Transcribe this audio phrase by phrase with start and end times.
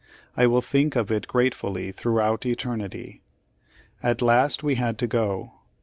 [0.35, 3.21] I will think of it gratefully throughout eternity.
[4.01, 5.51] At last we had to go.